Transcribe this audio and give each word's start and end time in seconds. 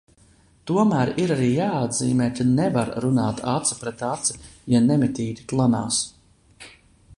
Tomēr 0.69 1.11
ir 1.23 1.33
arī 1.35 1.49
jāatzīmē, 1.49 2.29
ka 2.39 2.47
nevar 2.61 2.91
runāt 3.05 3.43
aci 3.53 3.79
pret 3.83 4.03
aci, 4.09 4.39
ja 4.75 4.83
nemitīgi 4.89 5.49
klanās. 5.53 6.01